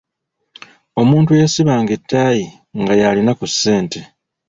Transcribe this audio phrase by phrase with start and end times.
[1.01, 2.45] Omuntu eyasibanga ettaayi
[2.81, 3.99] nga y'alina ku ssente